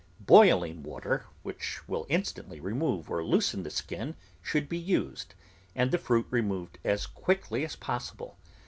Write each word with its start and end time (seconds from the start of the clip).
Boiling 0.25 0.81
water, 0.81 1.27
which 1.43 1.87
will 1.87 2.07
instantly 2.09 2.59
remove 2.59 3.07
or 3.07 3.23
loosen 3.23 3.61
the 3.61 3.69
skin, 3.69 4.15
should 4.41 4.67
be 4.67 4.79
used, 4.79 5.35
and 5.75 5.91
the 5.91 5.99
fruit 5.99 6.25
removed 6.31 6.79
as 6.83 7.05
quickly 7.05 7.63
as 7.63 7.75
possible. 7.75 8.35